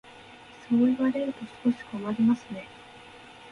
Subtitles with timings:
[0.67, 2.65] そう言われると少し困りますね。